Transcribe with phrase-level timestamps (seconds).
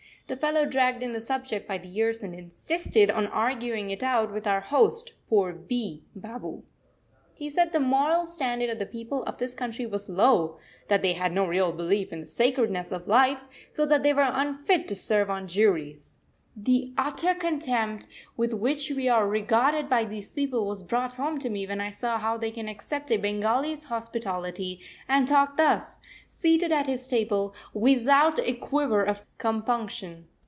[0.27, 4.31] The fellow dragged in the subject by the ears and insisted on arguing it out
[4.31, 6.63] with our host, poor B Babu.
[7.35, 11.11] He said the moral standard of the people of this country was low; that they
[11.11, 13.41] had no real belief in the sacredness of life;
[13.71, 16.17] so that they were unfit to serve on juries.
[16.53, 21.49] The utter contempt with which we are regarded by these people was brought home to
[21.49, 26.73] me when I saw how they can accept a Bengali's hospitality and talk thus, seated
[26.73, 30.27] at his table, without a quiver of compunction.